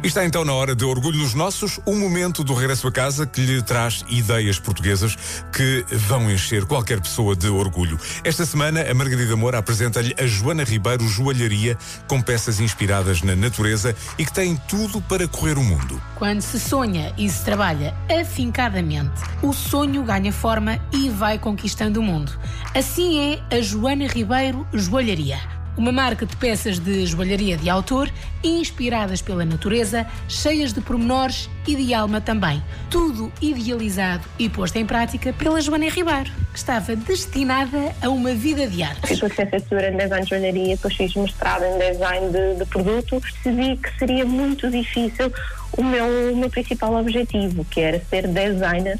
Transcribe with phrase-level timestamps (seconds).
[0.00, 3.40] Está então na hora de Orgulho nos Nossos, um momento do regresso a casa que
[3.40, 5.16] lhe traz ideias portuguesas
[5.52, 7.98] que vão encher qualquer pessoa de orgulho.
[8.22, 11.76] Esta semana, a Margarida Moura apresenta-lhe a Joana Ribeiro Joalharia,
[12.06, 16.00] com peças inspiradas na natureza e que tem tudo para correr o mundo.
[16.14, 22.04] Quando se sonha e se trabalha afincadamente, o sonho ganha forma e vai conquistando o
[22.04, 22.38] mundo.
[22.72, 28.10] Assim é a Joana Ribeiro Joalharia uma marca de peças de joalharia de autor,
[28.42, 32.60] inspiradas pela natureza, cheias de pormenores e de alma também.
[32.90, 38.66] Tudo idealizado e posto em prática pela Joana Ribeiro, que estava destinada a uma vida
[38.66, 39.06] de arte.
[39.06, 43.20] Fiz licenciatura em design de joalharia, depois fiz mestrado em design de, de produto.
[43.20, 45.32] Percebi que seria muito difícil
[45.76, 48.98] o meu, o meu principal objetivo, que era ser designer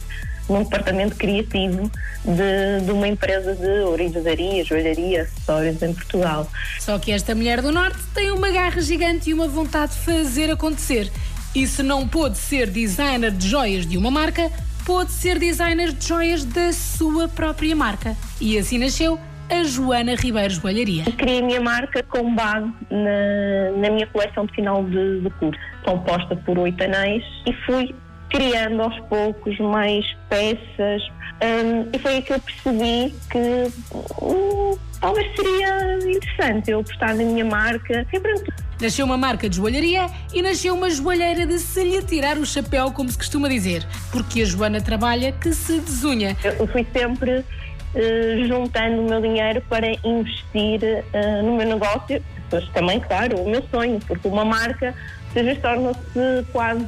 [0.49, 1.91] num departamento criativo
[2.25, 6.51] de, de uma empresa de orivesaria, joalharia, acessórios em Portugal.
[6.79, 10.51] Só que esta mulher do Norte tem uma garra gigante e uma vontade de fazer
[10.51, 11.11] acontecer.
[11.55, 14.51] E se não pôde ser designer de joias de uma marca,
[14.85, 18.17] pôde ser designer de joias da sua própria marca.
[18.41, 19.19] E assim nasceu
[19.51, 21.05] a Joana Ribeiro Joalharia.
[21.17, 25.61] Criei a minha marca com base na, na minha coleção de final de, de curso,
[25.85, 27.95] composta por oito anéis, e fui
[28.31, 31.03] criando aos poucos mais peças.
[31.41, 33.73] Um, e foi aí que eu percebi que
[34.21, 38.07] um, talvez seria interessante eu apostar na minha marca.
[38.13, 38.53] E pronto.
[38.81, 42.93] Nasceu uma marca de joalharia e nasceu uma joalheira de se lhe tirar o chapéu,
[42.93, 43.85] como se costuma dizer.
[44.13, 46.37] Porque a Joana trabalha que se desunha.
[46.45, 52.23] Eu fui sempre uh, juntando o meu dinheiro para investir uh, no meu negócio.
[52.51, 54.95] Depois também, claro, o meu sonho, porque uma marca
[55.33, 56.87] seja, torna-se quase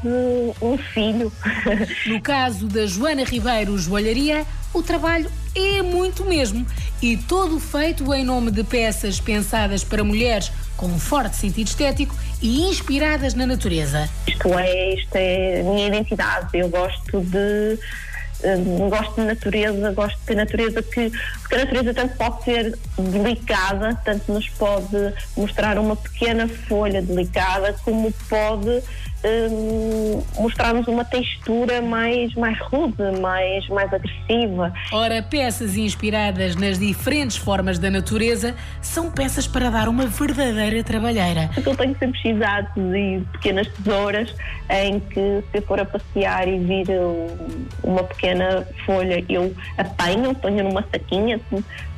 [0.63, 1.33] um filho.
[2.07, 6.67] No caso da Joana Ribeiro Joalharia, o trabalho é muito mesmo
[7.03, 12.15] e todo feito em nome de peças pensadas para mulheres com um forte sentido estético
[12.41, 14.09] e inspiradas na natureza.
[14.27, 16.49] Isto é, isto é a minha identidade.
[16.55, 17.79] Eu gosto de
[18.43, 22.79] Uh, gosto de natureza, gosto de ter natureza que, porque a natureza tanto pode ser
[22.99, 28.83] delicada, tanto nos pode mostrar uma pequena folha delicada, como pode
[29.25, 34.73] um, mostrarmos uma textura mais, mais rude, mais, mais agressiva.
[34.93, 41.51] Ora, peças inspiradas nas diferentes formas da natureza são peças para dar uma verdadeira trabalheira.
[41.57, 44.35] Eu tenho sempre cidades e pequenas tesouras
[44.71, 46.89] em que, se eu for a passear e vir
[47.83, 48.30] uma pequena
[48.87, 51.41] folha, eu apanho, ponho numa saquinha,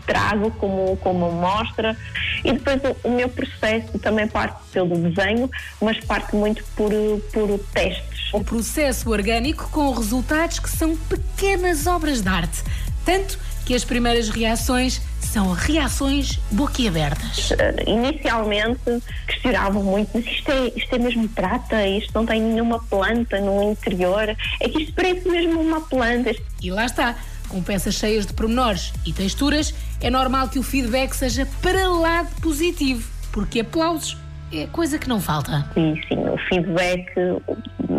[0.06, 1.96] trago como, como mostra
[2.44, 5.50] e depois o, o, meu processo também parte pelo desenho,
[5.80, 6.90] mas parte muito por,
[7.32, 8.32] por testes.
[8.32, 12.62] O processo orgânico com resultados que são pequenas obras de arte,
[13.04, 17.50] tanto que as primeiras reações são reações boquiabertas.
[17.86, 23.40] Inicialmente questionavam muito, mas isto é, isto é mesmo prata, isto não tem nenhuma planta
[23.40, 26.34] no interior, é que isto parece mesmo uma planta.
[26.60, 27.16] E lá está,
[27.48, 32.24] com peças cheias de pormenores e texturas, é normal que o feedback seja para lá
[32.24, 34.16] de positivo, porque aplausos
[34.52, 35.66] é coisa que não falta.
[35.72, 37.06] Sim, sim, o feedback,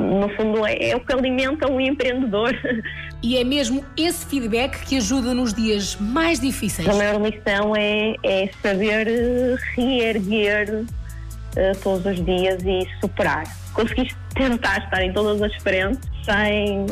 [0.04, 2.54] no fundo, é, é o que alimenta um empreendedor.
[3.22, 6.88] E é mesmo esse feedback que ajuda nos dias mais difíceis.
[6.90, 13.44] A maior lição é, é saber eh, reerguer uh, todos os dias e superar.
[13.74, 16.86] Conseguiste tentar estar em todas as frentes sem,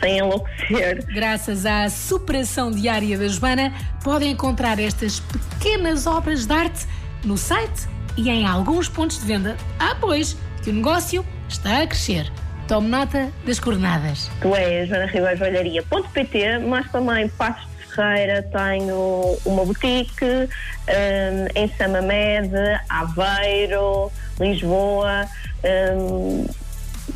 [0.00, 1.04] sem enlouquecer.
[1.06, 3.72] Graças à superação diária da Joana,
[4.02, 6.86] podem encontrar estas pequenas obras de arte
[7.24, 9.56] no site e em alguns pontos de venda.
[9.78, 12.30] Ah, pois, que o negócio está a crescer.
[12.68, 14.28] Tome nota das coordenadas.
[14.40, 21.68] Tu és Joana Ribeiro Joalharia.pt, mas também Passos de Ferreira tenho uma boutique um, em
[21.78, 22.52] Samamed,
[22.88, 24.10] Aveiro,
[24.40, 25.28] Lisboa.
[25.64, 26.46] Um,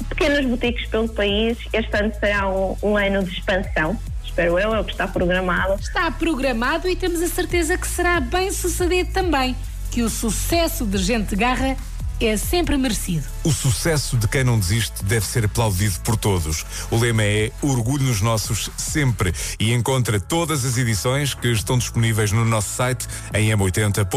[0.08, 1.58] pequenas boutiques pelo país.
[1.72, 3.98] Este ano será um, um ano de expansão
[4.40, 5.74] espero eu, é o que está programado.
[5.74, 9.56] Está programado e temos a certeza que será bem sucedido também.
[9.90, 11.76] Que o sucesso de Gente Garra
[12.20, 13.24] é sempre merecido.
[13.42, 16.64] O sucesso de quem não desiste deve ser aplaudido por todos.
[16.90, 22.32] O lema é Orgulho nos Nossos sempre e encontra todas as edições que estão disponíveis
[22.32, 24.10] no nosso site em m80.ol.pt.